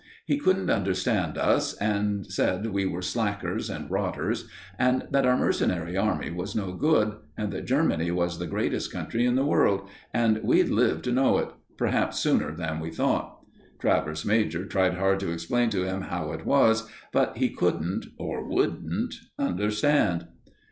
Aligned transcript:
He 0.25 0.39
couldn't 0.39 0.71
understand 0.71 1.37
us, 1.37 1.75
and 1.75 2.25
said 2.25 2.65
we 2.65 2.87
were 2.87 3.03
slackers 3.03 3.69
and 3.69 3.87
rotters, 3.91 4.49
and 4.79 5.07
that 5.11 5.27
our 5.27 5.37
mercenary 5.37 5.95
army 5.95 6.31
was 6.31 6.55
no 6.55 6.71
good, 6.73 7.17
and 7.37 7.53
that 7.53 7.67
Germany 7.67 8.09
was 8.09 8.39
the 8.39 8.47
greatest 8.47 8.91
country 8.91 9.27
in 9.27 9.35
the 9.35 9.45
world, 9.45 9.87
and 10.11 10.39
we'd 10.43 10.69
live 10.69 11.03
to 11.03 11.11
know 11.11 11.37
it 11.37 11.49
perhaps 11.77 12.17
sooner 12.19 12.51
than 12.51 12.79
we 12.79 12.89
thought. 12.89 13.45
Travers 13.77 14.25
major 14.25 14.65
tried 14.65 14.95
hard 14.95 15.19
to 15.19 15.29
explain 15.31 15.69
to 15.69 15.83
him 15.85 16.01
how 16.01 16.31
it 16.31 16.47
was, 16.47 16.89
but 17.13 17.37
he 17.37 17.49
couldn't 17.49 18.07
or 18.17 18.43
wouldn't 18.49 19.13
understand. 19.37 20.25